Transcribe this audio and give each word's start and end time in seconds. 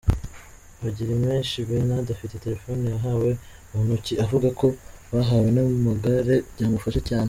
Bagiramenshi 0.81 1.65
Bernard, 1.69 2.07
afite 2.15 2.35
telefone 2.45 2.81
yahawe 2.93 3.29
mu 3.69 3.79
ntoki, 3.85 4.13
avuga 4.23 4.47
ko 4.59 4.67
bahawe 5.13 5.47
n’amagare 5.55 6.35
byamufasha 6.55 6.99
cyane. 7.09 7.19